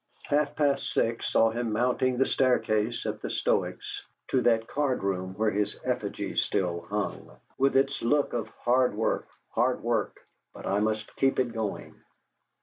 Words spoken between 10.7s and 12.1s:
must keep it going!"